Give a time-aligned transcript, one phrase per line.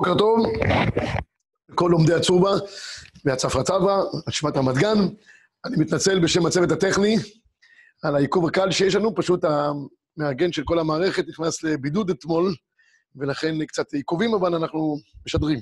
[0.00, 0.46] בוקר טוב,
[1.74, 2.50] כל לומדי הצורבה
[3.24, 4.98] והצפרא צבא, אשמת רמת גן.
[5.64, 7.16] אני מתנצל בשם הצוות הטכני
[8.02, 12.54] על העיכוב הקל שיש לנו, פשוט המארגן של כל המערכת נכנס לבידוד אתמול,
[13.16, 14.96] ולכן קצת עיכובים, אבל אנחנו
[15.26, 15.58] משדרים.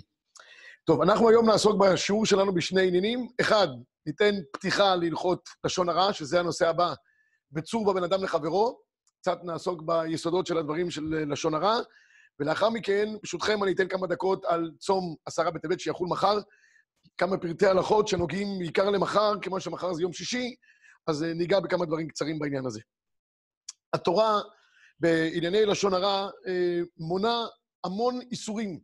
[0.85, 3.29] טוב, אנחנו היום נעסוק בשיעור שלנו בשני עניינים.
[3.41, 3.69] אחד,
[4.07, 6.95] ניתן פתיחה להלכות לשון הרע, שזה הנושא הבא,
[7.53, 8.79] בצור בבן אדם לחברו.
[9.21, 11.79] קצת נעסוק ביסודות של הדברים של לשון הרע.
[12.41, 16.39] ולאחר מכן, ברשותכם, אני אתן כמה דקות על צום עשרה בטבת שיחול מחר,
[17.19, 20.55] כמה פרטי הלכות שנוגעים בעיקר למחר, כיוון שמחר זה יום שישי,
[21.07, 22.81] אז אה, ניגע בכמה דברים קצרים בעניין הזה.
[23.93, 24.41] התורה
[25.01, 27.47] בענייני לשון הרע אה, מונה
[27.85, 28.81] המון איסורים,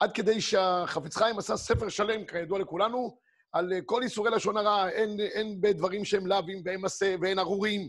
[0.00, 3.18] עד כדי שהחפץ חיים עשה ספר שלם, כידוע לכולנו,
[3.52, 7.88] על אה, כל איסורי לשון הרע, אין, אין בדברים שהם לאווים ואין מסה ואין ארורים.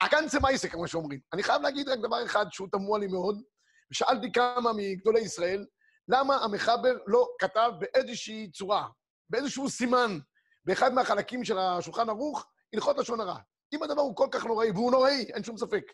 [0.00, 1.20] אגנצה מייסה, כמו שאומרים.
[1.32, 3.42] אני חייב להגיד רק דבר אחד שהוא תמוה לי מאוד,
[3.90, 5.66] ושאלתי כמה מגדולי ישראל,
[6.08, 8.88] למה המחבר לא כתב באיזושהי צורה,
[9.30, 10.18] באיזשהו סימן,
[10.64, 13.38] באחד מהחלקים של השולחן ערוך, הלכות לשון הרע.
[13.74, 15.84] אם הדבר הוא כל כך נוראי, והוא נוראי, אין שום ספק.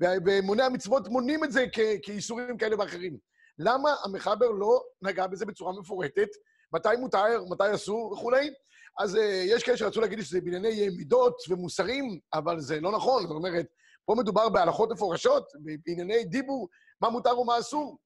[0.00, 1.64] ומוני המצוות מונים את זה
[2.02, 3.18] כאיסורים כאלה ואחרים.
[3.58, 6.28] למה המחבר לא נגע בזה בצורה מפורטת?
[6.72, 8.50] מתי מותר, מתי אסור וכולי?
[8.98, 13.22] אז uh, יש כאלה שרצו להגיד שזה בענייני מידות ומוסרים, אבל זה לא נכון.
[13.22, 13.66] זאת אומרת,
[14.04, 15.52] פה מדובר בהלכות מפורשות,
[15.86, 16.68] בענייני דיבור,
[17.00, 17.98] מה מותר ומה אסור.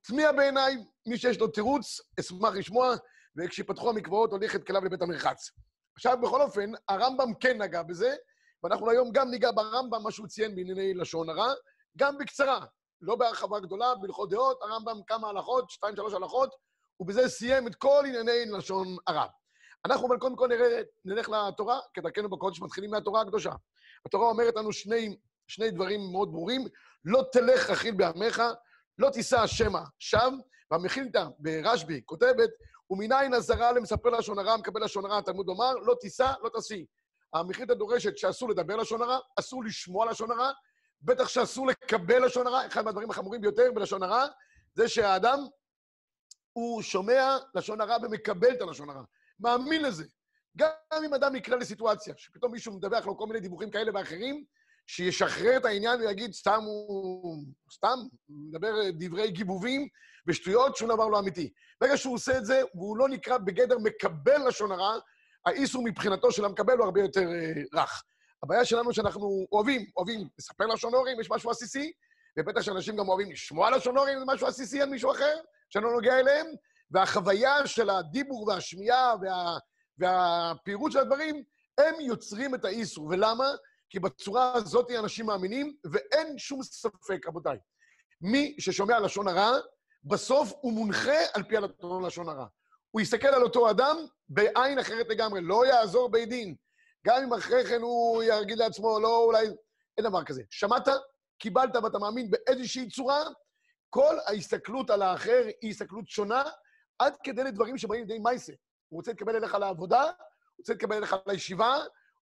[0.00, 0.76] תמיע בעיניי,
[1.06, 2.94] מי שיש לו תירוץ, אשמח לשמוע,
[3.36, 5.50] וכשיפתחו המקוואות, הוליך את כליו לבית המרחץ.
[5.94, 8.16] עכשיו, בכל אופן, הרמב"ם כן נגע בזה,
[8.62, 11.52] ואנחנו היום גם ניגע ברמב"ם, מה שהוא ציין בענייני לשון הרע,
[11.98, 12.64] גם בקצרה,
[13.00, 16.54] לא בהרחבה גדולה, בהלכות דעות, הרמב"ם כמה הלכות, שתיים, שלוש הלכות,
[17.00, 19.26] ובזה סיים את כל ענייני לשון הרע.
[19.86, 20.48] אנחנו אבל קודם כל
[21.04, 23.52] נלך לתורה, כדרכנו בקודש מתחילים מהתורה הקדושה.
[24.06, 25.16] התורה אומרת לנו שני,
[25.48, 26.64] שני דברים מאוד ברורים,
[27.04, 28.42] לא תלך רכיל בעמך,
[28.98, 30.38] לא תישא השמע שם,
[30.70, 32.50] והמכילתא ברשב"י כותבת,
[32.90, 36.84] ומניין הזרה למספר לשון הרע, מקבל לשון הרע, התלמוד לומר, לא תישא, לא תשיא.
[37.34, 40.50] המכילתא דורשת שאסור לדבר לשון הרע, אסור לשמוע לשון הרע,
[41.02, 44.26] בטח שאסור לקבל לשון הרע, אחד מהדברים החמורים ביותר בלשון הרע,
[44.74, 45.38] זה שהאדם,
[46.52, 49.02] הוא שומע לשון הרע ומקבל את הלשון הרע.
[49.40, 50.04] מאמין לזה.
[50.56, 54.44] גם אם אדם נקלע לסיטואציה, שפתאום מישהו מדווח לו כל מיני דיווחים כאלה ואחרים,
[54.88, 57.44] שישחרר את העניין ויגיד, סתם הוא...
[57.72, 59.88] סתם, מדבר דברי גיבובים
[60.26, 61.52] ושטויות, שום דבר לא אמיתי.
[61.80, 64.98] ברגע שהוא עושה את זה, והוא לא נקרא בגדר מקבל לשון הרע,
[65.46, 68.02] האיסור מבחינתו של המקבל הוא הרבה יותר uh, רך.
[68.42, 71.92] הבעיה שלנו שאנחנו אוהבים, אוהבים לספר לשון הורים, יש משהו עסיסי,
[72.38, 75.36] ובטח שאנשים גם אוהבים לשמוע לשון הורים, זה משהו עסיסי על מישהו אחר,
[75.70, 76.46] שלא נוגע אליהם,
[76.90, 79.58] והחוויה של הדיבור והשמיעה וה,
[79.98, 81.42] והפירוט של הדברים,
[81.78, 83.06] הם יוצרים את האיסור.
[83.06, 83.48] ולמה?
[83.90, 87.58] כי בצורה הזאת אנשים מאמינים, ואין שום ספק, רבותיי.
[88.20, 89.58] מי ששומע לשון הרע,
[90.04, 91.56] בסוף הוא מונחה על פי
[92.06, 92.46] לשון הרע.
[92.90, 93.96] הוא יסתכל על אותו אדם
[94.28, 96.54] בעין אחרת לגמרי, לא יעזור בית דין.
[97.06, 99.46] גם אם אחרי כן הוא יגיד לעצמו, לא, אולי...
[99.98, 100.42] אין דבר כזה.
[100.50, 100.88] שמעת,
[101.38, 103.24] קיבלת ואתה מאמין באיזושהי צורה,
[103.90, 106.42] כל ההסתכלות על האחר היא הסתכלות שונה,
[106.98, 108.52] עד כדי לדברים שבאים לידי מייסה.
[108.88, 110.12] הוא רוצה להתקבל אליך לעבודה, הוא
[110.58, 111.76] רוצה להתקבל אליך לישיבה,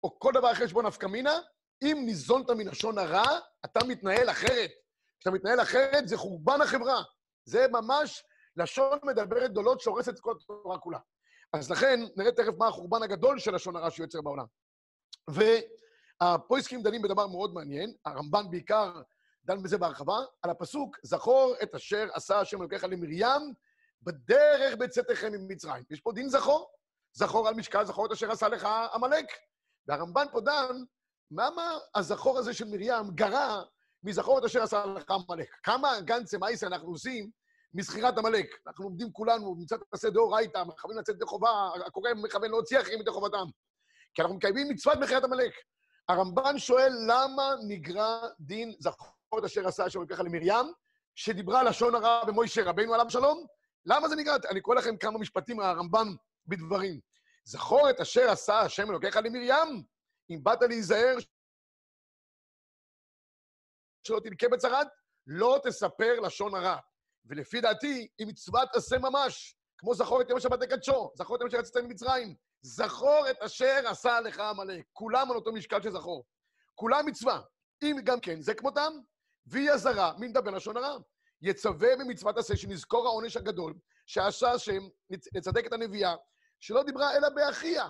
[0.05, 1.39] או כל דבר אחר שבו נפקא מינה,
[1.83, 4.71] אם ניזונת מלשון הרע, אתה מתנהל אחרת.
[5.19, 7.03] כשאתה מתנהל אחרת, זה חורבן החברה.
[7.45, 8.23] זה ממש
[8.57, 10.99] לשון מדברת גדולות שהורסת את כל התורה כולה.
[11.53, 14.45] אז לכן, נראה תכף מה החורבן הגדול של לשון הרע שיוצר בעולם.
[16.21, 19.01] והפויסקים דנים בדבר מאוד מעניין, הרמב"ן בעיקר
[19.45, 23.53] דן בזה בהרחבה, על הפסוק, זכור את אשר עשה השם אלוקיך למרים
[24.01, 25.83] בדרך בצאתכם ממצרים.
[25.89, 26.71] יש פה דין זכור,
[27.13, 29.25] זכור על משקל, זכור את אשר עשה לך עמלק.
[29.87, 30.83] והרמב"ן פה דן
[31.31, 33.63] למה הזכור הזה של מרים גרע
[34.03, 35.49] מזכור את אשר עשה לך עמלק?
[35.63, 37.29] כמה גנצה מייסה אנחנו עושים
[37.73, 38.47] מזכירת עמלק?
[38.67, 43.11] אנחנו עומדים כולנו, מצד עשה דאורייתא, מכוונים לצאת ידי חובה, הקורא מכוון להוציא אחרים ידי
[43.11, 43.45] חובתם.
[44.13, 45.51] כי אנחנו מקיימים מצוות מכירת עמלק.
[46.09, 50.65] הרמב"ן שואל, למה נגרע דין זכור את אשר עשה השם אלוקיך למרים,
[51.15, 53.45] שדיברה לשון הרע במוישה רבינו עליו שלום?
[53.85, 54.35] למה זה נגרע?
[54.49, 56.07] אני קורא לכם כמה משפטים מהרמב"ן
[56.47, 56.99] בדברים.
[57.45, 59.83] זכור את אשר עשה השם אלוקיך למרים,
[60.29, 61.15] אם באת להיזהר
[64.03, 64.87] שלא תלקה בצרת,
[65.27, 66.77] לא תספר לשון הרע.
[67.25, 71.49] ולפי דעתי, היא מצוות עשה ממש, כמו זכור את יום השבת לקדשו, זכור את יום
[71.49, 72.35] שיצאת ממצרים.
[72.61, 74.85] זכור את אשר עשה לך עמלק.
[74.93, 76.25] כולם על אותו משקל של זכור.
[76.75, 77.41] כולם מצווה.
[77.83, 78.93] אם גם כן, זה כמותם,
[79.45, 80.97] והיא הזרה מדבר לשון הרע.
[81.41, 83.73] יצווה במצוות עשה שנזכור העונש הגדול,
[84.05, 84.87] שעשה השם
[85.35, 86.15] לצדק את הנביאה,
[86.59, 87.89] שלא דיברה אלא באחיה.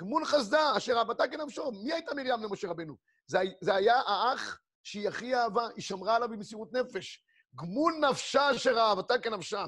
[0.00, 1.72] גמול חסדה, אשר אהבתה כנפשו.
[1.72, 2.96] מי הייתה מרים למשה רבנו?
[3.26, 7.24] זה, זה היה האח שהיא הכי אהבה, היא שמרה עליו במסירות נפש.
[7.60, 9.64] גמול נפשה אשר אהבתה כנפשה.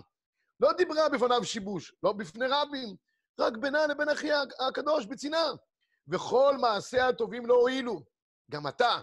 [0.60, 2.96] לא דיברה בפניו שיבוש, לא בפני רבים,
[3.40, 5.52] רק בינה לבין אחיה הקדוש בצנעה.
[6.08, 8.00] וכל מעשיה הטובים לא הועילו.
[8.50, 9.00] גם אתה,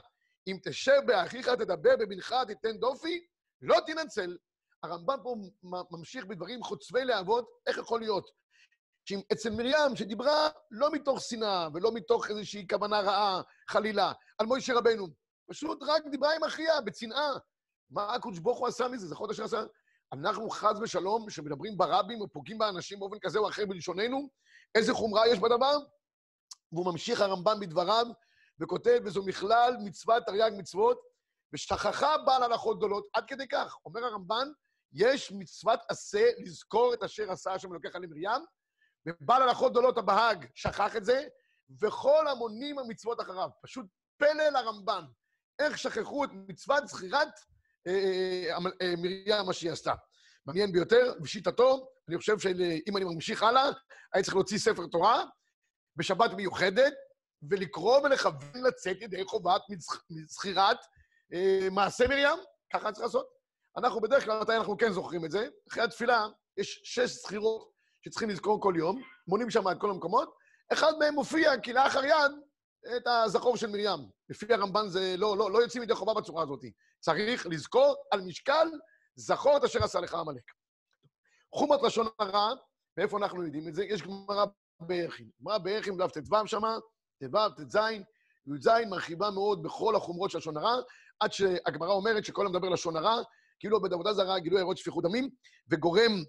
[0.48, 3.26] אם תשב באחיך, תדבר בבנך, תיתן דופי,
[3.62, 4.38] לא תנצל.
[4.84, 5.36] הרמב"ם פה
[5.92, 8.32] ממשיך בדברים חוצבי להבות, איך יכול להיות
[9.06, 14.74] שאם אצל מרים, שדיברה לא מתוך שנאה ולא מתוך איזושהי כוונה רעה, חלילה, על מוישה
[14.74, 15.08] רבנו,
[15.50, 17.32] פשוט רק דיברה עם אחיה, בצנעה.
[17.92, 19.08] מה הקדוש ברוך הוא עשה מזה?
[19.08, 19.64] זה חודש שעשה...
[20.14, 24.30] אנחנו חס ושלום, שמדברים ברבים או פוגעים באנשים באופן כזה או אחר בלשוננו,
[24.76, 25.78] איזה חומרה יש בדבר?
[26.72, 28.06] והוא ממשיך הרמב"ם בדבריו,
[28.60, 31.00] וכותב, וזו מכלל מצוות תרי"ג מצוות,
[31.54, 33.76] ושכחה בעל הלכות גדולות, עד כדי כך.
[33.86, 34.48] אומר הרמב"ן,
[34.94, 38.42] יש מצוות עשה לזכור את אשר עשה השם אלוקיך למרים,
[39.06, 41.28] ובעל הלכות גדולות הבהאג שכח את זה,
[41.82, 43.50] וכל המונים המצוות אחריו.
[43.62, 43.86] פשוט
[44.18, 45.04] פלא לרמב"ן,
[45.60, 47.28] איך שכחו את מצוות זכירת
[47.88, 49.94] אה, אה, אה, מרים, מה שהיא עשתה.
[50.46, 53.64] מעניין ביותר, בשיטתו, אני חושב שאם אני ממשיך הלאה,
[54.14, 55.24] היה צריך להוציא ספר תורה
[55.96, 56.94] בשבת מיוחדת,
[57.50, 59.62] ולקרוא ולכוון לצאת ידי חובת
[60.10, 60.78] מזכירת
[61.34, 62.40] אה, מעשה מרים,
[62.74, 63.28] ככה צריך לעשות.
[63.78, 65.48] אנחנו בדרך כלל, מתי אנחנו כן זוכרים את זה?
[65.70, 66.28] אחרי התפילה
[66.58, 67.72] יש שש זכירות
[68.06, 70.36] שצריכים לזכור כל יום, מונים שם את כל המקומות,
[70.74, 72.32] אחד מהם מופיע כלאחר יד
[72.98, 74.10] את הזכור של מרים.
[74.30, 76.60] לפי הרמב"ן זה לא, לא, לא יוצאים ידי חובה בצורה הזאת.
[77.00, 78.68] צריך לזכור על משקל,
[79.16, 80.44] זכור את אשר עשה לך עמלק.
[81.56, 82.54] חומת לשון הרע,
[82.98, 83.84] מאיפה אנחנו יודעים את זה?
[83.84, 84.46] יש גמרא
[84.80, 85.30] בערכים.
[85.42, 86.78] גמרא בערכים, דף ט"ו שמה,
[87.20, 87.78] ט"ו, ט"ז,
[88.48, 90.76] י"ז מרחיבה מאוד בכל החומרות של לשון הרע,
[91.20, 93.22] עד שהגמרא אומרת שכל המדבר לשון הרע,
[93.60, 95.30] כאילו עובד עבודה זרה, גילוי ערות שפיכות דמים,
[95.72, 96.24] וגורם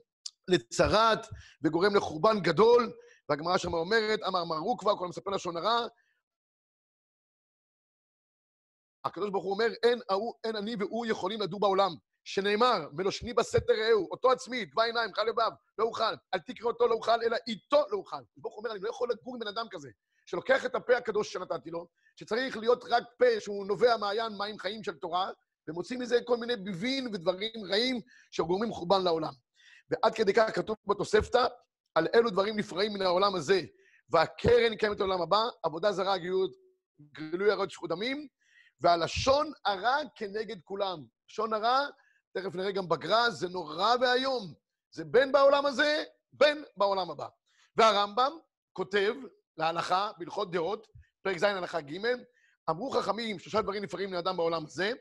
[0.48, 1.26] לצרת,
[1.64, 2.92] וגורם לחורבן גדול,
[3.28, 5.86] והגמרא שם אומרת, אמר מרו כבר, כל המספר לשון הרע,
[9.04, 11.94] הקדוש ברוך הוא אומר, אין, ההוא, אין אני והוא יכולים לדור בעולם.
[12.24, 16.86] שנאמר, ולושני בסתר רעהו, אותו עצמי, דבע עיניים, חל לבב, לא אוכל, אל תקרא אותו
[16.86, 18.22] לא אוכל, אלא איתו לא אוכל.
[18.36, 19.90] ברוך אומר, אני לא יכול לגור עם בן אדם כזה,
[20.26, 21.86] שלוקח את הפה הקדוש שנתתי לו,
[22.16, 25.30] שצריך להיות רק פה שהוא נובע מעיין מים חיים של תורה,
[25.68, 29.32] ומוצאים מזה כל מיני ביבים ודברים רעים שגורמים חורבן לעולם.
[29.92, 31.46] ועד כדי כך כתוב בתוספתא,
[31.94, 33.60] על אלו דברים נפרעים מן העולם הזה,
[34.10, 36.14] והקרן קיימת לעולם הבא, עבודה זרה,
[37.12, 38.28] גילוי ערות שחוט דמים,
[38.80, 41.04] והלשון הרע כנגד כולם.
[41.28, 41.86] לשון הרע
[42.36, 44.54] תכף נראה גם בגר"א, זה נורא ואיום.
[44.94, 47.26] זה בין בעולם הזה, בין בעולם הבא.
[47.76, 48.32] והרמב"ם
[48.72, 49.14] כותב
[49.56, 50.86] להלכה, בהלכות דעות,
[51.22, 51.98] פרק ז' הלכה ג',
[52.70, 54.92] אמרו חכמים, שלושה דברים נפרעים לאדם בעולם הזה,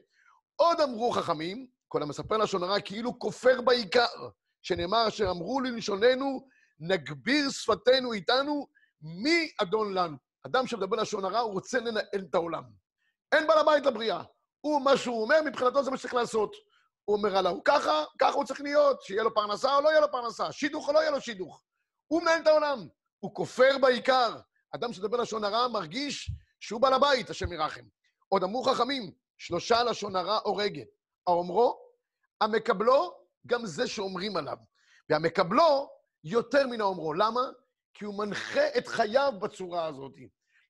[0.55, 4.29] עוד אמרו חכמים, כל המספר לשון הרע כאילו כופר בעיקר,
[4.61, 6.47] שנאמר אשר אמרו ללשוננו,
[6.79, 8.67] נגביר שפתנו איתנו,
[9.01, 10.17] מי אדון לנו?
[10.45, 12.63] אדם שמדבר לשון הרע, הוא רוצה לנהל את העולם.
[13.31, 14.23] אין בעל הבית לבריאה.
[14.61, 16.55] הוא, מה שהוא אומר, מבחינתו זה מה שצריך לעשות.
[17.05, 20.01] הוא אומר על ההוא ככה, ככה הוא צריך להיות, שיהיה לו פרנסה או לא יהיה
[20.01, 21.63] לו פרנסה, שידוך או לא יהיה לו שידוך.
[22.07, 22.87] הוא מנהל את העולם,
[23.19, 24.37] הוא כופר בעיקר.
[24.75, 27.83] אדם שדבר לשון הרע מרגיש שהוא בעל הבית, השם ירחם.
[28.29, 30.87] עוד אמרו חכמים, שלושה לשון הרע הורגת.
[31.27, 31.79] האומרו,
[32.41, 34.57] המקבלו, גם זה שאומרים עליו.
[35.09, 35.89] והמקבלו,
[36.23, 37.13] יותר מן האומרו.
[37.13, 37.41] למה?
[37.93, 40.13] כי הוא מנחה את חייו בצורה הזאת.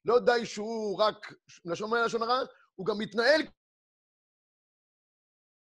[0.06, 1.34] לא די שהוא רק
[1.66, 2.40] לשון הרע,
[2.76, 3.42] הוא גם מתנהל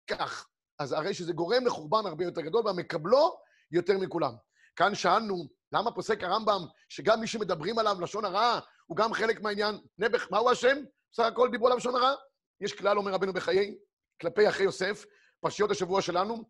[0.06, 0.49] כך.
[0.79, 3.39] אז הרי שזה גורם לחורבן הרבה יותר גדול, והמקבלו
[3.70, 4.32] יותר מכולם.
[4.77, 9.79] כאן שאלנו, למה פוסק הרמב"ם, שגם מי שמדברים עליו לשון הרע, הוא גם חלק מהעניין?
[9.99, 10.77] נעבך, מהו השם?
[11.13, 12.15] בסך הכל דיברו עליו לשון הרע?
[12.61, 13.79] יש כלל, אומר רבנו בחיי,
[14.20, 15.05] כלפי אחי יוסף,
[15.41, 16.44] פרשיות השבוע שלנו,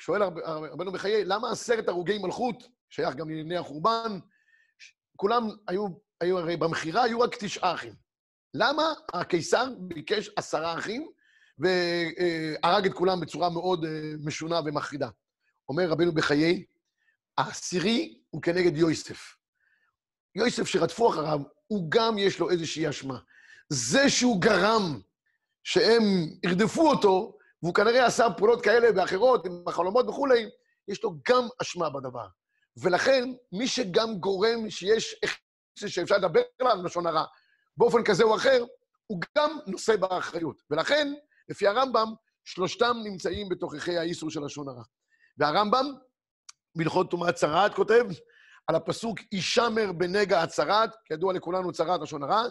[0.00, 4.18] שואל רבנו בחיי, למה עשרת הרוגי מלכות, שייך גם לענייני החורבן,
[5.16, 5.86] כולם היו,
[6.20, 7.94] היו הרי במכירה היו רק תשעה אחים.
[8.54, 11.08] למה הקיסר ביקש עשרה אחים,
[11.58, 13.90] והרג את כולם בצורה מאוד אה,
[14.24, 15.08] משונה ומחרידה.
[15.68, 16.64] אומר רבנו בחיי,
[17.38, 19.36] העשירי הוא כנגד יויסף.
[20.34, 23.18] יויסף שרדפו אחריו, הוא גם יש לו איזושהי אשמה.
[23.68, 25.00] זה שהוא גרם
[25.64, 26.02] שהם
[26.46, 30.50] ירדפו אותו, והוא כנראה עשה פעולות כאלה ואחרות, עם החלומות וכולי,
[30.88, 32.26] יש לו גם אשמה בדבר.
[32.82, 35.20] ולכן, מי שגם גורם שיש
[35.86, 37.24] שאפשר לדבר עליו לשון הרע
[37.76, 38.64] באופן כזה או אחר,
[39.06, 40.62] הוא גם נושא באחריות.
[40.70, 41.12] ולכן,
[41.48, 44.82] לפי הרמב"ם, שלושתם נמצאים בתוככי האיסור של לשון הרע.
[45.38, 45.86] והרמב"ם,
[46.74, 48.04] בהלכות טומאת צרעת, כותב
[48.66, 52.42] על הפסוק, הישמר בנגע הצרעת, כידוע לכולנו צרעת לשון הרע,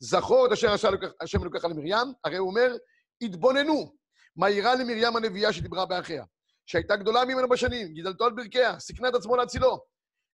[0.00, 0.74] זכור את אשר
[1.20, 2.76] השם אלוקיך למרים, הרי הוא אומר,
[3.22, 3.92] התבוננו,
[4.38, 6.24] מה אירע למרים הנביאה שדיברה באחיה,
[6.66, 9.78] שהייתה גדולה ממנו בשנים, גידלתו על ברכיה, סיכנה את עצמו להצילו,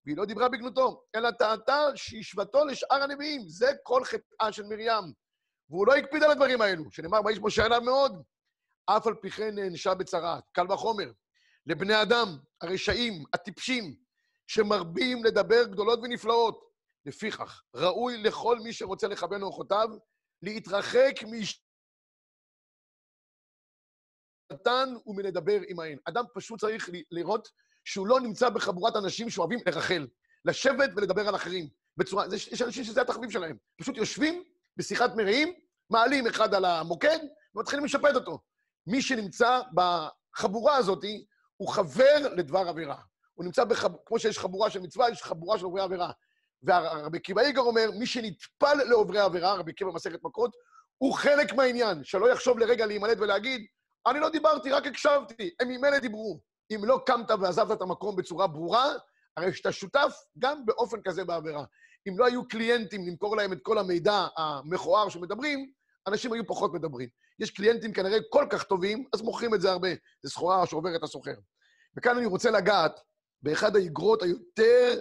[0.07, 3.49] והיא לא דיברה בגנותו, אלא טעתה שהשוותו לשאר הנביאים.
[3.49, 5.13] זה כל חטאה של מרים.
[5.71, 8.23] והוא לא הקפיד על הדברים האלו, שנאמר, ויש משה עליו מאוד,
[8.87, 10.41] אף על פי כן נענשה בצרה.
[10.53, 11.11] קל וחומר.
[11.67, 13.95] לבני אדם, הרשעים, הטיפשים,
[14.47, 16.65] שמרבים לדבר גדולות ונפלאות.
[17.07, 19.89] לפיכך, ראוי לכל מי שרוצה לכוון אורחותיו,
[20.43, 21.15] להתרחק
[24.53, 25.99] משתן ומלדבר עמהן.
[26.05, 27.49] אדם פשוט צריך לראות
[27.85, 30.07] שהוא לא נמצא בחבורת אנשים שאוהבים לרחל,
[30.45, 31.69] לשבת ולדבר על אחרים.
[31.97, 33.57] בצורה, יש אנשים שזה התחביב שלהם.
[33.77, 34.43] פשוט יושבים
[34.77, 35.53] בשיחת מרעים,
[35.91, 37.19] מעלים אחד על המוקד
[37.55, 38.39] ומתחילים לשפט אותו.
[38.87, 41.05] מי שנמצא בחבורה הזאת
[41.57, 42.97] הוא חבר לדבר עבירה.
[43.35, 43.91] הוא נמצא, בחב...
[44.07, 46.11] כמו שיש חבורה של מצווה, יש חבורה של עוברי עבירה.
[46.63, 50.51] ורבי עקיבא איגר אומר, מי שנטפל לעוברי עבירה, רבי עקיבא במסכת מכות,
[50.99, 53.67] הוא חלק מהעניין, שלא יחשוב לרגע להימלט ולהגיד,
[54.07, 56.41] אני לא דיברתי, רק הקשבתי, הם ממילא דיברו.
[56.75, 58.93] אם לא קמת ועזבת את המקום בצורה ברורה,
[59.37, 61.65] הרי שאתה שותף גם באופן כזה בעבירה.
[62.09, 65.73] אם לא היו קליינטים למכור להם את כל המידע המכוער שמדברים,
[66.07, 67.09] אנשים היו פחות מדברים.
[67.39, 69.89] יש קליינטים כנראה כל כך טובים, אז מוכרים את זה הרבה.
[70.23, 71.35] זו סחורה שעוברת הסוחר.
[71.97, 73.01] וכאן אני רוצה לגעת
[73.43, 75.01] באחד האיגרות היותר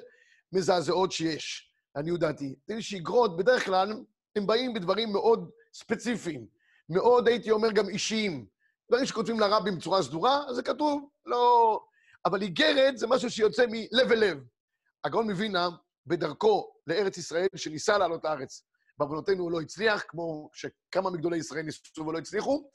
[0.53, 2.55] מזעזעות שיש, לעניות דעתי.
[2.65, 3.93] תראי שאיגרות, בדרך כלל,
[4.35, 6.47] הם באים בדברים מאוד ספציפיים,
[6.89, 8.45] מאוד, הייתי אומר, גם אישיים.
[8.89, 11.79] דברים שכותבים לרבים בצורה סדורה, זה כתוב, לא...
[12.25, 14.37] אבל איגרת זה משהו שיוצא מלב אל לב.
[15.03, 15.69] הגאון מווינה,
[16.07, 18.63] בדרכו לארץ ישראל, שניסה לעלות לארץ,
[18.97, 22.69] בעוונותינו הוא לא הצליח, כמו שכמה מגדולי ישראל ניסו ולא הצליחו,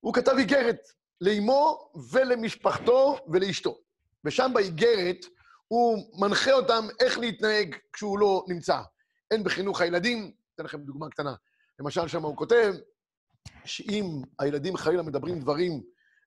[0.00, 0.78] הוא כתב איגרת
[1.20, 3.78] לאמו ולמשפחתו ולאשתו.
[4.24, 5.26] ושם באיגרת
[5.68, 8.80] הוא מנחה אותם איך להתנהג כשהוא לא נמצא.
[9.30, 11.34] הן בחינוך הילדים, אתן לכם דוגמה קטנה.
[11.80, 12.74] למשל, שם הוא כותב
[13.64, 15.82] שאם הילדים חלילה מדברים דברים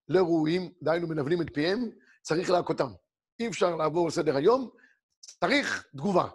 [0.09, 1.89] לא ראויים, דהיינו מנבלים את פיהם,
[2.21, 2.89] צריך להכותם.
[3.39, 4.69] אי אפשר לעבור לסדר היום,
[5.19, 6.27] צריך תגובה.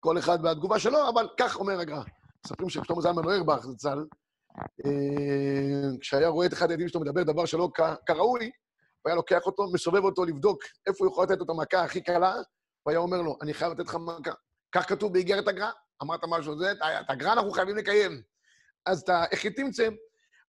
[0.00, 2.02] כל אחד והתגובה שלו, אבל כך אומר הגר"א.
[2.44, 4.06] מספרים ששלמה זלמן אוירבך, זצ"ל,
[4.86, 7.68] אה, כשהיה רואה את אחד הילדים שלו מדבר דבר שלא
[8.06, 11.84] כראוי, הוא היה לוקח אותו, מסובב אותו לבדוק איפה הוא יכול לתת לו את המכה
[11.84, 12.34] הכי קלה,
[12.82, 14.32] הוא היה אומר לו, אני חייב לתת לך מכה.
[14.72, 15.70] כך כתוב באיגרת הגר"א,
[16.02, 16.78] אמרת משהו, זה, את
[17.08, 18.22] הגר"א אנחנו חייבים לקיים.
[18.86, 19.88] אז אתה, איך היא תמצא?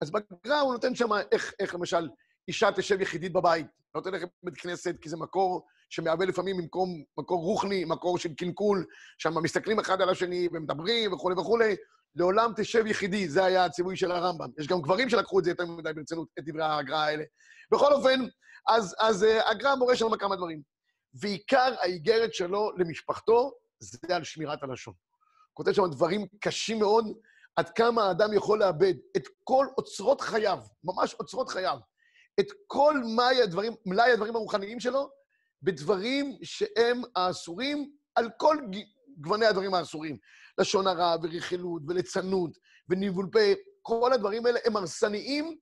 [0.01, 2.09] אז בגר"א הוא נותן שם איך, איך למשל
[2.47, 7.43] אישה תשב יחידית בבית, לא תלך לבית כנסת, כי זה מקור שמהווה לפעמים מקום, מקור
[7.43, 8.85] רוחני, מקור של קלקול,
[9.17, 11.75] שם מסתכלים אחד על השני ומדברים וכולי וכולי.
[12.15, 14.49] לעולם תשב יחידי, זה היה הציווי של הרמב"ם.
[14.59, 17.23] יש גם גברים שלקחו את זה יותר מדי ברצינות, את דברי הגר"א האלה.
[17.71, 18.19] בכל אופן,
[18.67, 20.61] אז, אז uh, הגר"א מורה שם כמה דברים.
[21.13, 24.93] ועיקר האיגרת שלו למשפחתו זה על שמירת הלשון.
[24.93, 27.05] הוא כותב שם דברים קשים מאוד,
[27.57, 31.77] עד כמה האדם יכול לאבד את כל אוצרות חייו, ממש אוצרות חייו,
[32.39, 35.09] את כל מלאי הדברים, מלאי הדברים הרוחניים שלו,
[35.61, 38.57] בדברים שהם האסורים על כל
[39.17, 40.17] גווני הדברים האסורים.
[40.59, 42.51] לשון הרע ורכילות וליצנות
[42.89, 43.39] וניבול פה,
[43.81, 45.57] כל הדברים האלה הם הרסניים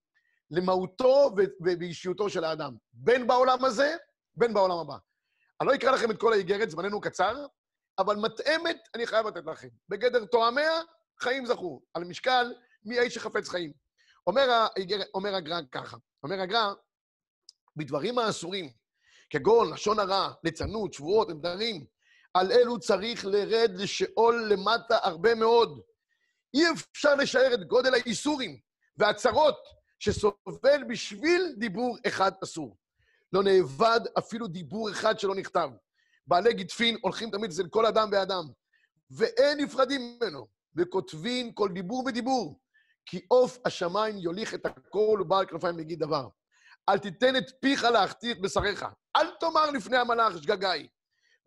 [0.51, 3.95] למהותו ובאישיותו של האדם, בין בעולם הזה,
[4.35, 4.97] בין בעולם הבא.
[5.61, 7.45] אני לא אקרא לכם את כל האיגרת, זמננו קצר,
[7.99, 9.67] אבל מתאמת אני חייב לתת לכם.
[9.89, 10.81] בגדר תואמיה,
[11.19, 11.81] חיים זכו.
[11.93, 12.53] על משקל,
[12.85, 13.73] מי האיש שחפץ חיים.
[14.27, 14.67] אומר,
[15.13, 16.73] אומר הגר"א ככה, אומר הגר"א,
[17.75, 18.69] בדברים האסורים,
[19.29, 21.85] כגון לשון הרע, ליצנות, שבועות, נדרים,
[22.33, 25.81] על אלו צריך לרד לשאול למטה הרבה מאוד.
[26.53, 28.59] אי אפשר לשער את גודל האיסורים
[28.97, 29.57] והצרות
[29.99, 32.77] שסובל בשביל דיבור אחד אסור.
[33.33, 35.69] לא נאבד אפילו דיבור אחד שלא נכתב.
[36.27, 38.43] בעלי גידפין הולכים תמיד אצל כל אדם ואדם,
[39.11, 42.59] ואין נפרדים ממנו, וכותבין כל דיבור ודיבור,
[43.05, 46.27] כי עוף השמיים יוליך את הכל ובעל כנפיים יגיד דבר.
[46.89, 50.87] אל תיתן את פיך להחטיא את בשריך, אל תאמר לפני המלאך שגגאי.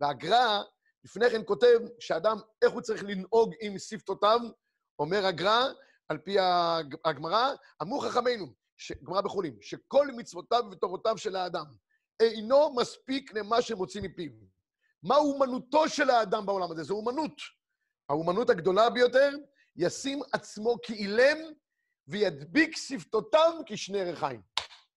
[0.01, 0.61] והגר"א
[1.03, 4.39] לפני כן כותב שאדם, איך הוא צריך לנהוג עם שפתותיו,
[4.99, 5.69] אומר הגר"א,
[6.09, 6.37] על פי
[7.05, 8.53] הגמרא, אמרו חכמינו,
[9.03, 11.65] גמרא בחולין, שכל מצוותיו ותורותיו של האדם
[12.19, 14.31] אינו מספיק למה שמוציא מפיו.
[15.03, 16.83] מה אומנותו של האדם בעולם הזה?
[16.83, 17.41] זו אומנות.
[18.09, 19.29] האומנות הגדולה ביותר,
[19.75, 21.37] ישים עצמו כאילם
[22.07, 24.41] וידביק שפתותיו כשני ריחיים.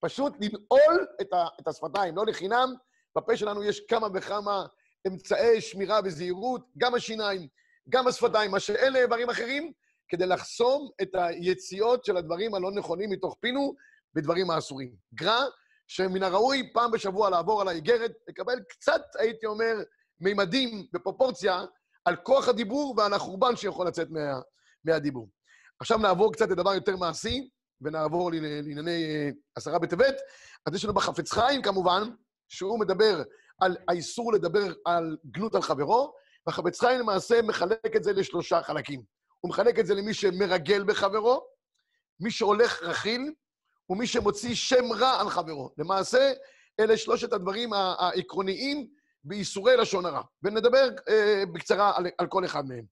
[0.01, 2.75] פשוט לנעול את, ה, את השפתיים, לא לחינם.
[3.17, 4.67] בפה שלנו יש כמה וכמה
[5.07, 7.49] אמצעי שמירה וזהירות, גם השיניים,
[7.89, 9.73] גם השפתיים, מה שאין לאיברים אחרים,
[10.09, 13.75] כדי לחסום את היציאות של הדברים הלא נכונים מתוך פינו
[14.15, 14.95] בדברים האסורים.
[15.15, 15.41] גרא,
[15.87, 19.75] שמן הראוי פעם בשבוע לעבור על האיגרת, לקבל קצת, הייתי אומר,
[20.21, 21.65] מימדים בפרופורציה
[22.05, 24.41] על כוח הדיבור ועל החורבן שיכול לצאת מה,
[24.85, 25.29] מהדיבור.
[25.81, 27.49] עכשיו נעבור קצת לדבר יותר מעשי,
[27.81, 30.15] ונעבור לענייני אה, עשרה בטבת.
[30.67, 32.03] אז יש לנו בחפץ חיים, כמובן,
[32.49, 33.23] שהוא מדבר
[33.61, 36.13] על האיסור לדבר על גנות על חברו,
[36.47, 39.03] והחפץ חיים למעשה מחלק את זה לשלושה חלקים.
[39.41, 41.47] הוא מחלק את זה למי שמרגל בחברו,
[42.21, 43.33] מי שהולך רכיל,
[43.91, 45.71] ומי שמוציא שם רע על חברו.
[45.79, 46.33] למעשה,
[46.81, 48.89] אלה שלושת הדברים העקרוניים
[49.25, 50.23] באיסורי לשון הרע.
[50.43, 52.85] ונדבר אה, בקצרה על, על כל אחד מהם.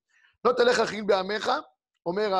[0.45, 1.51] לא תלך רכיל בעמך,
[2.07, 2.31] אומר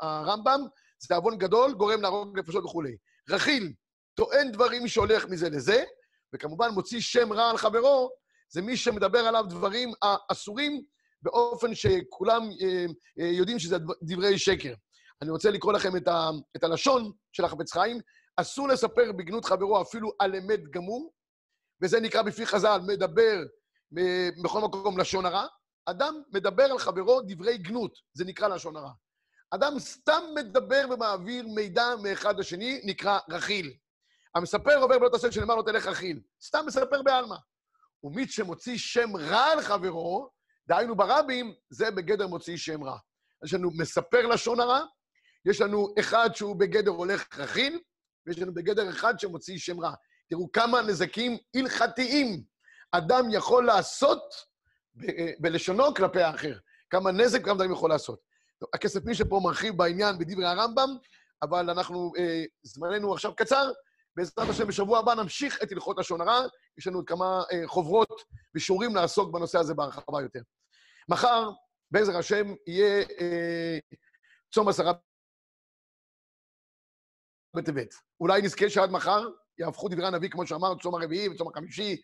[0.00, 0.60] הרמב"ם,
[0.98, 2.96] זה עוון גדול, גורם להרוג נפשות וכולי.
[3.30, 3.72] רכיל
[4.14, 5.84] טוען דברים שהולך מזה לזה,
[6.34, 8.10] וכמובן מוציא שם רע על חברו,
[8.48, 9.92] זה מי שמדבר עליו דברים
[10.32, 10.82] אסורים
[11.22, 12.84] באופן שכולם אה,
[13.20, 14.74] אה, יודעים שזה דברי שקר.
[15.22, 18.00] אני רוצה לקרוא לכם את, ה, את הלשון של החפץ חיים.
[18.36, 21.12] אסור לספר בגנות חברו אפילו על אמת גמור,
[21.82, 23.42] וזה נקרא בפי חז"ל, מדבר
[24.42, 25.46] בכל מקום לשון הרע.
[25.86, 28.90] אדם מדבר על חברו דברי גנות, זה נקרא לשון הרע.
[29.50, 33.74] אדם סתם מדבר ומעביר מידע מאחד לשני, נקרא רכיל.
[34.34, 36.20] המספר עובר בלא תעשה שנאמר לו תלך רכיל.
[36.42, 37.36] סתם מספר בעלמא.
[38.02, 40.30] ומי שמוציא שם רע על חברו,
[40.68, 42.98] דהיינו ברבים, זה בגדר מוציא שם רע.
[43.44, 44.80] יש לנו מספר לשון הרע,
[45.44, 47.80] יש לנו אחד שהוא בגדר הולך רכיל,
[48.26, 49.94] ויש לנו בגדר אחד שמוציא שם רע.
[50.28, 52.42] תראו כמה נזקים הלכתיים
[52.92, 54.22] אדם יכול לעשות
[54.94, 56.58] ב- בלשונו כלפי האחר.
[56.90, 58.20] כמה נזק כמה דברים יכול לעשות.
[58.74, 60.96] הכסף מי שפה מרחיב בעניין בדברי הרמב"ם,
[61.42, 63.72] אבל אנחנו, אה, זמננו עכשיו קצר,
[64.16, 66.46] בעזרת השם בשבוע הבא נמשיך את הלכות לשון הרע,
[66.78, 68.22] יש לנו עוד כמה אה, חוברות
[68.54, 70.40] ושיעורים לעסוק בנושא הזה בהרחבה יותר.
[71.08, 71.50] מחר,
[71.90, 73.78] בעזר השם, יהיה אה,
[74.54, 74.92] צום עשרה
[77.56, 77.94] בטבת.
[78.20, 81.96] אולי נזכה שעד מחר יהפכו דברי הנביא, כמו שאמר, צום הרביעי וצום החמישי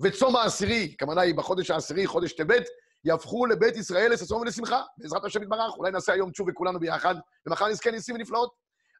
[0.00, 2.64] וצום העשירי, כוונה היא בחודש העשירי, חודש טבת,
[3.04, 5.76] יהפכו לבית ישראל לששון ולשמחה, בעזרת השם יתברך.
[5.76, 7.14] אולי נעשה היום תשובה כולנו ביחד,
[7.46, 8.52] ומחר נזכה ניסים ונפלאות.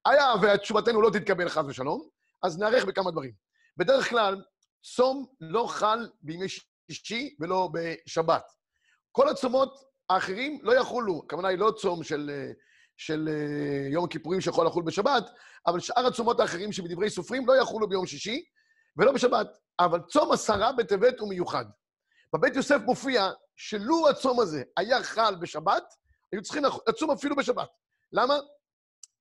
[0.07, 2.09] היה ותשובתנו לא תתקבל חס ושלום,
[2.43, 3.33] אז נערך בכמה דברים.
[3.77, 4.43] בדרך כלל,
[4.83, 8.43] צום לא חל בימי שישי ולא בשבת.
[9.13, 9.79] כל הצומות
[10.11, 12.31] האחרים לא יחולו, הכוונה היא לא צום של,
[12.99, 15.31] של אה, יום הכיפורים שיכול לחול בשבת,
[15.67, 18.45] אבל שאר הצומות האחרים שבדברי סופרים לא יחולו ביום שישי
[18.97, 19.59] ולא בשבת.
[19.81, 21.65] אבל צום עשרה בטבת הוא מיוחד.
[22.35, 25.95] בבית יוסף מופיע שלו הצום הזה היה חל בשבת,
[26.33, 27.69] היו צריכים לצום אפילו בשבת.
[28.13, 28.35] למה?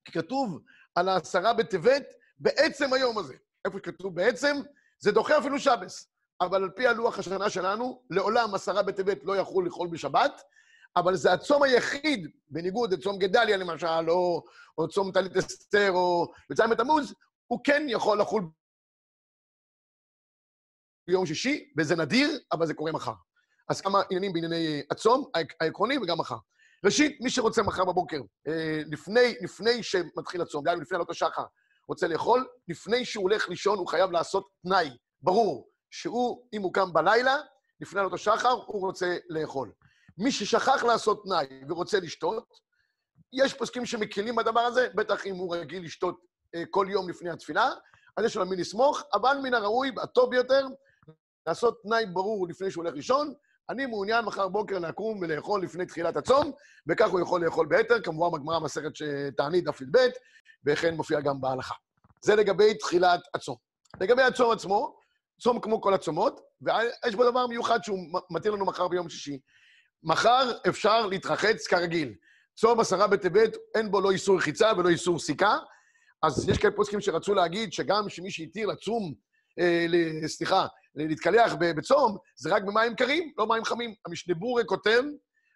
[0.06, 0.60] כי כתוב
[0.96, 2.04] על העשרה בטבת
[2.38, 3.36] בעצם היום הזה.
[3.66, 4.58] איפה שכתוב בעצם,
[5.00, 6.12] זה דוחה אפילו שבס.
[6.42, 10.42] אבל על פי הלוח השנה שלנו, לעולם עשרה בטבת לא יכול לאכול בשבת,
[10.96, 14.44] אבל זה הצום היחיד, בניגוד לצום גדליה למשל, או,
[14.78, 17.14] או צום טלית אסתר, או י"ז בתמוז,
[17.48, 18.50] הוא כן יכול לחול
[21.08, 23.14] ביום שישי, וזה נדיר, אבל זה קורה מחר.
[23.70, 25.30] אז כמה עניינים בענייני הצום
[25.62, 26.38] העקרוני וגם מחר.
[26.86, 31.44] ראשית, מי שרוצה מחר בבוקר, אה, לפני, לפני שמתחיל הצום, גם לפני עלות השחר,
[31.88, 34.90] רוצה לאכול, לפני שהוא הולך לישון, הוא חייב לעשות תנאי
[35.22, 37.36] ברור, שהוא, אם הוא קם בלילה,
[37.82, 39.72] לפני עלות השחר, הוא רוצה לאכול.
[40.18, 42.60] מי ששכח לעשות תנאי ורוצה לשתות,
[43.34, 46.20] יש פוסקים שמקלים בדבר הזה, בטח אם הוא רגיל לשתות
[46.56, 47.70] אה, כל יום לפני התפילה,
[48.18, 50.68] אז יש לו מי לסמוך, אבל מן הראוי, הטוב ביותר,
[51.48, 53.34] לעשות תנאי ברור לפני שהוא הולך לישון,
[53.70, 56.52] אני מעוניין מחר בוקר לקום ולאכול לפני תחילת הצום,
[56.88, 59.98] וכך הוא יכול לאכול ביתר, כמובן בגמרא מסכת שתענית דף י"ב,
[60.66, 61.76] וכן מופיע גם בהלכה.
[62.22, 63.56] זה לגבי תחילת הצום.
[64.02, 65.00] לגבי הצום עצמו,
[65.42, 68.00] צום כמו כל הצומות, ויש בו דבר מיוחד שהוא
[68.30, 69.40] מתיר לנו מחר ביום שישי.
[70.08, 72.14] מחר אפשר להתרחץ כרגיל.
[72.56, 75.58] צום עשרה בטבת, אין בו לא איסור רחיצה ולא איסור סיכה,
[76.24, 79.14] אז יש כאלה פוסקים שרצו להגיד שגם שמי שהתיר לצום,
[79.60, 83.94] אה, סליחה, להתקלח בצום, זה רק במים קרים, לא מים חמים.
[84.06, 85.04] המשנה בורי כותב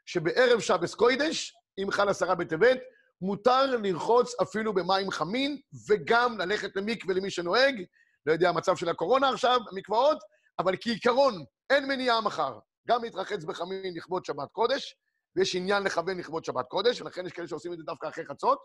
[0.05, 2.79] שבערב שבס קוידש, אם חל עשרה בטבת,
[3.21, 5.57] מותר לרחוץ אפילו במים חמים,
[5.89, 7.83] וגם ללכת למקווה למי שנוהג.
[8.25, 10.17] לא יודע, המצב של הקורונה עכשיו, המקוואות,
[10.59, 12.59] אבל כעיקרון, אין מניעה מחר.
[12.87, 14.95] גם להתרחץ בחמין לכבוד שבת קודש,
[15.35, 18.59] ויש עניין לכוון לכבוד שבת קודש, ולכן יש כאלה שעושים את זה דווקא אחרי חצות.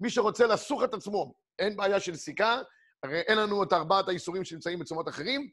[0.00, 2.60] מי שרוצה לסוך את עצמו, אין בעיה של סיכה,
[3.02, 5.50] הרי אין לנו את ארבעת האיסורים שנמצאים בצומות אחרים,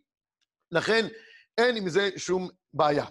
[0.71, 1.07] לכן
[1.57, 3.05] אין עם זה שום בעיה.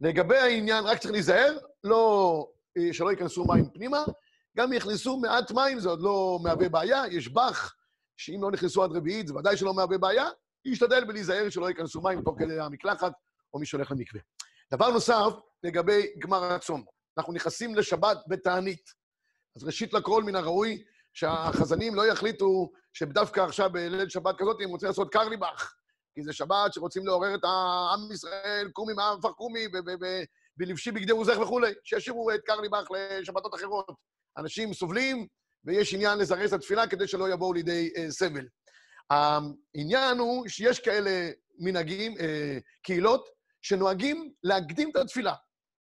[0.00, 2.46] לגבי העניין, רק צריך להיזהר, לא,
[2.78, 4.04] אה, שלא ייכנסו מים פנימה,
[4.56, 7.02] גם יכנסו מעט מים, זה עוד לא מהווה בעיה.
[7.10, 7.74] יש בח,
[8.16, 10.28] שאם לא נכנסו עד רביעית, זה ודאי שלא מהווה בעיה,
[10.64, 13.12] להשתדל ולהיזהר שלא ייכנסו מים תוך כדי המקלחת,
[13.54, 14.20] או מי שהולך למקווה.
[14.72, 16.84] דבר נוסף, לגבי גמר הצום.
[17.18, 18.90] אנחנו נכנסים לשבת בתענית.
[19.56, 24.88] אז ראשית לכל, מן הראוי שהחזנים לא יחליטו שדווקא עכשיו בליל שבת כזאת הם רוצים
[24.88, 25.72] לעשות קרליבך,
[26.14, 29.68] כי זה שבת שרוצים לעורר את העם ישראל, קומי מעם פח קומי,
[30.56, 33.86] בלבשי בגדי רוזך וכולי, שישאירו את קרליבך לשבתות אחרות.
[34.38, 35.26] אנשים סובלים,
[35.64, 38.46] ויש עניין לזרז את התפילה כדי שלא יבואו לידי אה, סבל.
[39.10, 45.34] העניין הוא שיש כאלה מנהגים, אה, קהילות, שנוהגים להקדים את התפילה.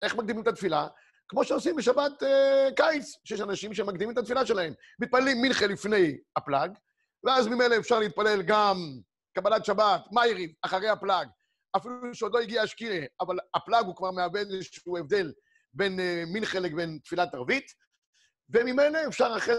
[0.02, 0.88] איך מקדימים את התפילה?
[1.28, 4.74] כמו שעושים בשבת אה, קיץ, שיש אנשים שמקדימים את התפילה שלהם.
[5.00, 6.72] מתפללים מנחה לפני הפלאג,
[7.24, 8.78] ואז ממילא אפשר להתפלל גם
[9.36, 11.28] קבלת שבת, מאירים, אחרי הפלאג.
[11.78, 15.34] אפילו שעוד לא הגיע השקיעה, אבל הפלאג הוא כבר מאבד איזשהו הבדל
[15.74, 17.66] בין uh, מנחה לבין תפילת ערבית,
[18.50, 19.56] וממילא אפשר אחרי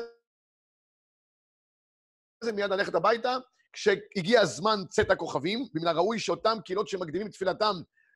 [2.44, 3.36] זה מיד ללכת הביתה.
[3.72, 7.74] כשהגיע הזמן צאת הכוכבים, ומן הראוי שאותם קהילות שמקדימים תפילתם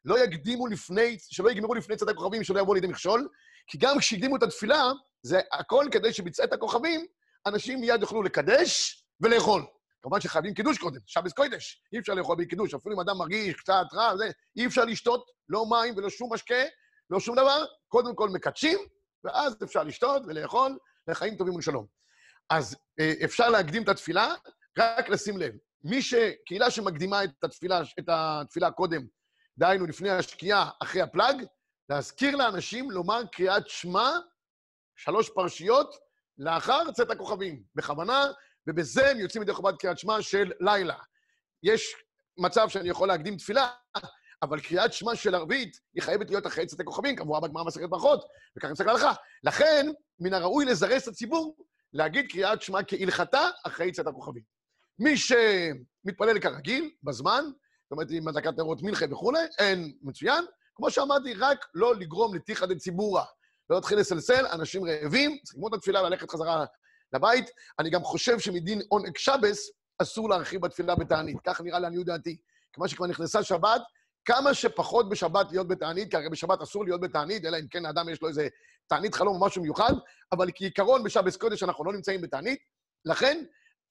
[0.09, 3.29] לא יקדימו לפני, שלא יגמרו לפני צאת הכוכבים, שלא יבואו לידי מכשול,
[3.67, 4.83] כי גם כשהקדימו את התפילה,
[5.23, 7.07] זה הכל כדי שבצאת הכוכבים,
[7.47, 9.63] אנשים מיד יוכלו לקדש ולאכול.
[10.03, 11.83] כמובן שחייבים קידוש קודם, שבס קודש.
[11.93, 15.27] אי אפשר לאכול בלי קידוש, אפילו אם אדם מרגיש קצת רע, זה, אי אפשר לשתות,
[15.49, 16.65] לא מים ולא שום משקה,
[17.11, 18.79] לא שום דבר, קודם כל מקדשים,
[19.25, 21.87] ואז אפשר לשתות ולאכול לחיים טובים ולשלום.
[22.51, 24.35] אז אה, אפשר להקדים את התפילה,
[24.79, 25.55] רק לשים לב.
[25.85, 26.15] מי ש...
[26.47, 29.07] קהילה שמקדימה את התפילה, את התפילה קודם,
[29.59, 31.45] דהיינו לפני השקיעה, אחרי הפלאג,
[31.89, 34.11] להזכיר לאנשים לומר קריאת שמע,
[34.97, 35.95] שלוש פרשיות,
[36.39, 38.25] לאחר צאת הכוכבים, בכוונה,
[38.67, 40.97] ובזה הם יוצאים ידי חובת קריאת שמע של לילה.
[41.63, 41.95] יש
[42.39, 43.71] מצב שאני יכול להקדים תפילה,
[44.43, 48.25] אבל קריאת שמע של ערבית, היא חייבת להיות אחרי צאת הכוכבים, כמובן בגמרא מסכת ברכות,
[48.57, 49.13] וככה נמצא להלכה.
[49.45, 49.87] לכן,
[50.21, 51.57] מן הראוי לזרז את הציבור
[51.93, 54.43] להגיד קריאת שמע כהלכתה אחרי צאת הכוכבים.
[54.99, 57.45] מי שמתפלל כרגיל, בזמן,
[57.89, 60.45] זאת אומרת, עם הדלקת נרות מנחה וכולי, אין מצוין.
[60.75, 63.23] כמו שאמרתי, רק לא לגרום לתיחא דציבורא.
[63.71, 66.65] לא להתחיל לסלסל, אנשים רעבים, צריכים ללמוד את התפילה וללכת חזרה
[67.13, 67.51] לבית.
[67.79, 71.37] אני גם חושב שמדין עונג שבס, אסור להרחיב בתפילה בתענית.
[71.45, 72.37] כך נראה לעניות דעתי.
[72.73, 73.83] כיוון שכבר נכנסה שבת,
[74.25, 78.09] כמה שפחות בשבת להיות בתענית, כי הרי בשבת אסור להיות בתענית, אלא אם כן האדם
[78.09, 78.49] יש לו איזה
[78.87, 79.93] תענית חלום או משהו מיוחד,
[80.33, 82.59] אבל כעיקרון בשבת קודש אנחנו לא נמצאים בתענית,
[83.05, 83.45] לכן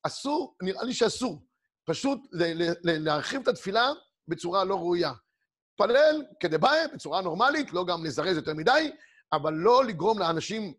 [0.03, 1.41] אסור, נראה לי שאסור,
[1.87, 2.19] פשוט
[2.83, 3.89] להרחיב את התפילה
[4.27, 5.11] בצורה לא ראויה.
[5.79, 8.91] להתפלל כדבעי, בצורה נורמלית, לא גם לזרז יותר מדי,
[9.33, 10.73] אבל לא לגרום לאנשים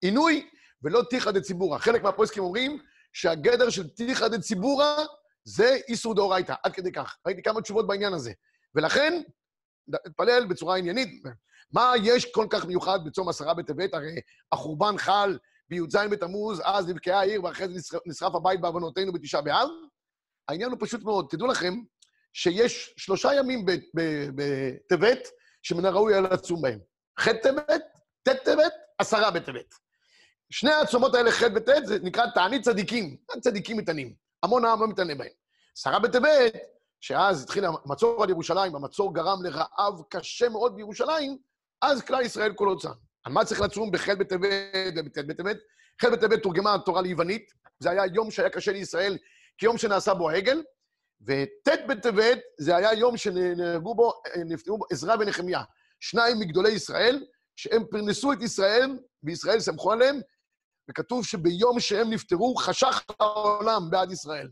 [0.00, 0.50] עינוי
[0.82, 1.78] ולא תיכא דציבורא.
[1.78, 2.78] חלק מהפוסקים אומרים
[3.12, 4.86] שהגדר של תיכא דציבורא
[5.44, 7.16] זה איסור דאורייתא, עד כדי כך.
[7.26, 8.32] ראיתי כמה תשובות בעניין הזה.
[8.74, 9.22] ולכן,
[9.88, 11.22] להתפלל בצורה עניינית.
[11.72, 13.94] מה יש כל כך מיוחד בצום עשרה בטבת?
[13.94, 14.20] הרי
[14.52, 19.68] החורבן חל בי"ז בתמוז, אז נבקעה העיר, ואחרי זה נשרף הבית בעוונותינו בתשעה באב.
[20.48, 21.26] העניין הוא פשוט מאוד.
[21.30, 21.74] תדעו לכם
[22.32, 23.66] שיש שלושה ימים
[24.34, 25.28] בטבת
[25.62, 26.78] שמן הראוי היה לצום בהם.
[27.20, 27.82] ח' טבת,
[28.22, 29.74] ט' טבת, עשרה בטבת.
[30.50, 33.16] שני הצומות האלה, ח' וט', זה נקרא תענית צדיקים.
[33.40, 34.14] צדיקים מתענים.
[34.42, 35.28] המון העם לא מתענה בהם.
[35.76, 36.52] עשרה בטבת,
[37.00, 41.38] שאז התחיל המצור על ירושלים, המצור גרם לרעב קשה מאוד בירושלים,
[41.82, 42.88] אז כלל ישראל כולו צם.
[43.24, 44.42] על מה צריך לצום בח' בטבת
[44.96, 45.56] ובט' בטבת?
[46.02, 49.18] ח' בטבת תורגמה התורה ליוונית, זה היה יום שהיה קשה לישראל
[49.58, 50.62] כיום שנעשה בו העגל,
[51.26, 54.12] וט' בטבת זה היה יום שנהרגו בו,
[54.44, 55.62] נפטרו בו עזרא ונחמיה,
[56.00, 57.24] שניים מגדולי ישראל,
[57.56, 60.20] שהם פרנסו את ישראל, וישראל סמכו עליהם,
[60.90, 64.48] וכתוב שביום שהם נפטרו, חשך העולם בעד ישראל.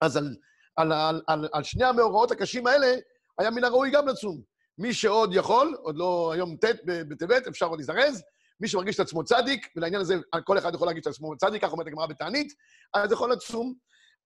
[0.00, 0.36] אז על,
[0.76, 2.94] על, על, על, על שני המאורעות הקשים האלה,
[3.38, 4.42] היה מן הראוי גם לצום.
[4.78, 8.22] מי שעוד יכול, עוד לא היום ט' בטבת, אפשר עוד להזדרז,
[8.60, 11.72] מי שמרגיש את עצמו צדיק, ולעניין הזה כל אחד יכול להרגיש את עצמו צדיק, כך
[11.72, 12.52] אומרת הגמרא בתענית,
[12.94, 13.74] אז יכול לצום.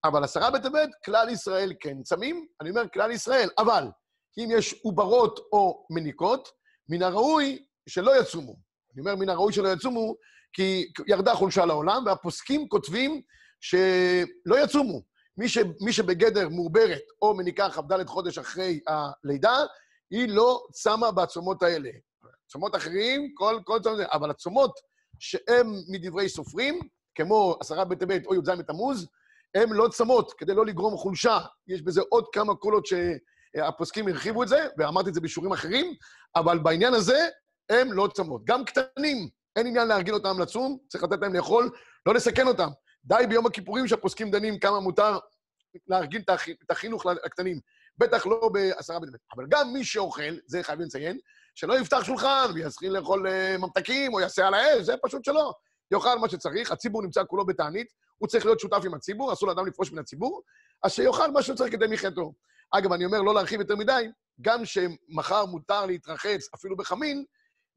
[0.04, 3.88] אבל עשרה בטבת, כלל ישראל כן צמים, אני אומר כלל ישראל, אבל
[4.38, 6.48] אם יש עוברות או מניקות,
[6.88, 8.56] מן הראוי שלא יצומו.
[8.94, 10.14] אני אומר מן הראוי שלא יצומו,
[10.52, 13.22] כי ירדה חולשה לעולם, והפוסקים כותבים
[13.60, 15.02] שלא יצומו.
[15.38, 19.56] מי, ש, מי שבגדר מעוברת או מניקה כ"ד חודש אחרי הלידה,
[20.10, 21.90] היא לא צמה בעצומות האלה.
[22.48, 24.72] צומות אחרים, כל, כל צומות, אבל הצומות
[25.18, 26.80] שהם מדברי סופרים,
[27.14, 29.08] כמו עשרה בטבת או י"ז בתמוז,
[29.54, 31.38] הן לא צמות, כדי לא לגרום חולשה.
[31.68, 35.94] יש בזה עוד כמה קולות שהפוסקים הרחיבו את זה, ואמרתי את זה בשיעורים אחרים,
[36.36, 37.28] אבל בעניין הזה
[37.70, 38.44] הן לא צמות.
[38.44, 41.70] גם קטנים, אין עניין להרגיל אותם לצום, צריך לתת להם לאכול,
[42.06, 42.68] לא לסכן אותם.
[43.04, 45.18] די ביום הכיפורים שהפוסקים דנים כמה מותר
[45.86, 46.22] להרגיל
[46.64, 47.60] את החינוך לקטנים.
[47.98, 49.20] בטח לא בעשרה בטבת.
[49.36, 51.18] אבל גם מי שאוכל, זה חייבים לציין,
[51.54, 55.52] שלא יפתח שולחן ויתחיל לאכול uh, ממתקים או יעשה על האש, זה פשוט שלא.
[55.90, 57.86] יאכל מה שצריך, הציבור נמצא כולו בתענית,
[58.18, 60.42] הוא צריך להיות שותף עם הציבור, אסור לאדם לפרוש מן הציבור,
[60.82, 62.32] אז שיאכל מה שהוא צריך כדי מחייתו.
[62.70, 64.06] אגב, אני אומר לא להרחיב יותר מדי,
[64.40, 67.24] גם שמחר מותר להתרחץ אפילו בחמין,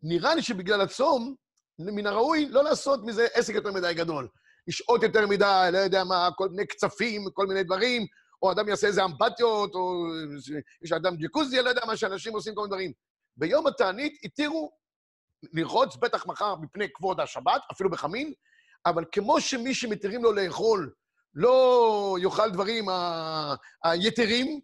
[0.04, 1.36] נראה לי שבגלל הצום,
[1.80, 4.28] מן הראוי לא לעשות מזה עסק יותר מדי גדול.
[4.67, 8.06] לשהות יותר מדי, לא יודע מה, כל מיני קצפים, כל מיני דברים,
[8.41, 10.06] או אדם יעשה איזה אמבטיות, או
[10.82, 12.91] יש אדם ג'קוזי, לא יודע מה שאנשים עושים כל מיני דברים.
[13.38, 14.72] ביום התענית התירו
[15.54, 18.34] לרחוץ, בטח מחר מפני כבוד השבת, אפילו בחמין,
[18.86, 20.93] אבל כמו שמי שמתירים לו לאכול
[21.34, 22.86] לא יאכל דברים
[23.84, 24.60] היתרים,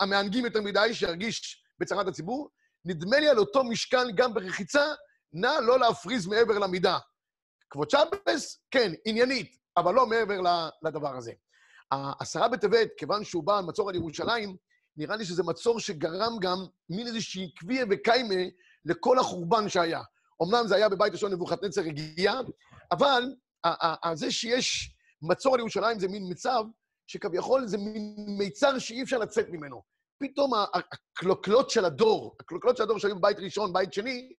[0.00, 2.50] המענגים יותר מדי, שירגיש בצרת הציבור,
[2.84, 4.84] נדמה לי על אותו משקל גם ברחיצה,
[5.32, 6.98] נא לא להפריז מעבר למידה.
[7.70, 10.40] כבוד שבס, כן, עניינית, אבל לא מעבר
[10.82, 11.32] לדבר הזה.
[11.90, 14.56] העשרה בטבת, כיוון שהוא בא על מצור על ירושלים,
[14.96, 16.56] נראה לי שזה מצור שגרם גם
[16.90, 18.34] מין איזושהי קביעה וקיימה
[18.84, 20.00] לכל החורבן שהיה.
[20.42, 22.32] אמנם זה היה בבית ראשון נבוכדנצר הגיע,
[22.92, 23.22] אבל
[24.14, 26.64] זה שיש מצור על ירושלים זה מין מצב
[27.06, 29.82] שכביכול זה מין מיצר שאי אפשר לצאת ממנו.
[30.18, 34.32] פתאום הקלוקלות של הדור, הקלוקלות של הדור שהיו בבית ראשון, בית שני,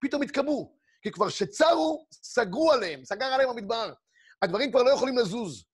[0.00, 0.76] פתאום התקבעו.
[1.02, 3.92] כי כבר שצרו, סגרו עליהם, סגר עליהם המדבר.
[4.42, 5.64] הדברים כבר לא יכולים לזוז.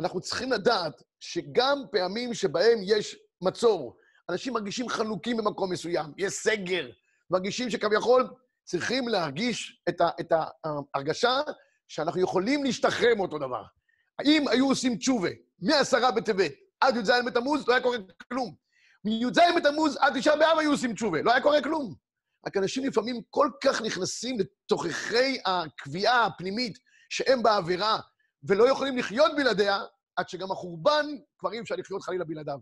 [0.00, 3.96] אנחנו צריכים לדעת שגם פעמים שבהם יש מצור,
[4.30, 6.90] אנשים מרגישים חנוקים במקום מסוים, יש סגר,
[7.30, 8.30] מרגישים שכביכול
[8.64, 10.32] צריכים להרגיש את, ה, את
[10.64, 11.40] ההרגשה
[11.88, 13.62] שאנחנו יכולים להשתחרר מאותו דבר.
[14.18, 15.28] האם היו עושים תשובה
[15.60, 18.54] מעשרה בטבת עד י"ז בתמוז, לא היה קורה כלום.
[19.04, 21.94] מי"ז בתמוז עד תשעה באב היו עושים תשובה, לא היה קורה כלום.
[22.46, 26.78] רק אנשים לפעמים כל כך נכנסים לתוככי הקביעה הפנימית
[27.10, 27.98] שהם בעבירה,
[28.42, 29.78] ולא יכולים לחיות בלעדיה,
[30.16, 31.06] עד שגם החורבן,
[31.38, 32.58] כבר אי אפשר לחיות חלילה בלעדיו.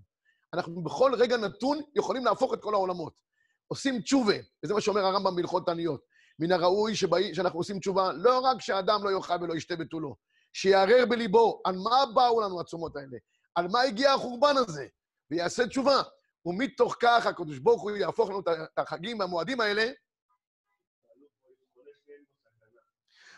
[0.55, 3.28] אנחנו בכל רגע נתון יכולים להפוך את כל העולמות.
[3.69, 6.01] עושים תשובה, וזה מה שאומר הרמב"ם בהלכות תעניות.
[6.39, 10.17] מן הראוי שבא, שאנחנו עושים תשובה, לא רק שאדם לא יאכל ולא ישתה בתולו,
[10.53, 13.17] שיערער בליבו על מה באו לנו הצומות האלה,
[13.55, 14.87] על מה הגיע החורבן הזה,
[15.31, 16.03] ויעשה תשובה.
[16.47, 19.91] ומתוך כך הקדוש ברוך הוא יהפוך לנו את החגים והמועדים האלה.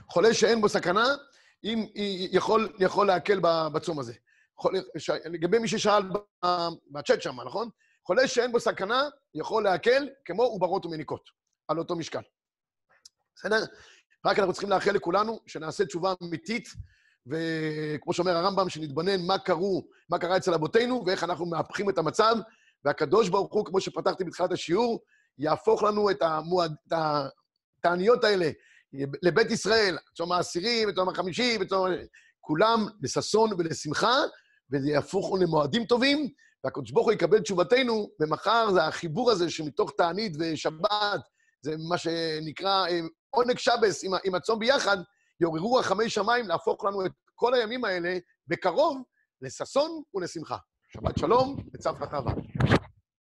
[0.09, 1.07] חולה שאין בו סכנה,
[1.65, 1.87] אם
[2.33, 3.41] יכול, יכול להקל
[3.73, 4.15] בצום הזה.
[5.25, 6.03] לגבי מי ששאל
[6.91, 7.71] בצ'אט שם, נכון?
[8.11, 11.31] חולה שאין בו סכנה, יכול להקל כמו עוברות ומניקות,
[11.69, 12.21] על אותו משקל.
[13.37, 13.65] בסדר?
[14.27, 16.69] רק אנחנו צריכים לאחל לכולנו שנעשה תשובה אמיתית,
[17.27, 22.37] וכמו שאומר הרמב"ם, שנתבונן מה קרו, מה קרה אצל אבותינו, ואיך אנחנו מהפכים את המצב,
[22.85, 25.01] והקדוש ברוך הוא, כמו שפתחתי בתחילת השיעור,
[25.39, 28.51] יהפוך לנו את, המועד, התעניות האלה
[29.23, 31.89] לבית ישראל, צום העשירי וצום החמישי וצום...
[32.41, 34.17] כולם לששון ולשמחה,
[34.73, 36.29] וזה יהפוך למועדים טובים,
[36.65, 41.21] והקדוש ברוך הוא יקבל תשובתנו, ומחר זה החיבור הזה שמתוך תענית ושבת,
[41.63, 44.97] זה מה שנקרא אה, עונג שבס עם, עם הצום ביחד,
[45.41, 49.03] יעוררו רחמי שמיים להפוך לנו את כל הימים האלה בקרוב
[49.43, 50.57] לששון ולשמחה.
[50.93, 52.33] שבת שלום וצו חטבה.